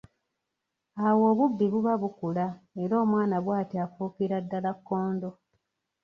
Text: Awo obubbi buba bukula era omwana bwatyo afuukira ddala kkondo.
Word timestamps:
Awo 1.05 1.23
obubbi 1.31 1.65
buba 1.73 1.93
bukula 2.01 2.45
era 2.83 2.95
omwana 3.03 3.37
bwatyo 3.45 3.77
afuukira 3.85 4.37
ddala 4.43 4.71
kkondo. 4.77 5.29